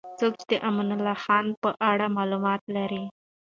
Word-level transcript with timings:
څوک 0.19 0.33
د 0.49 0.51
امان 0.67 0.89
الله 0.95 1.15
خان 1.23 1.45
په 1.61 1.69
اړه 1.89 2.05
معلومات 2.17 2.61
لري؟ 2.75 3.03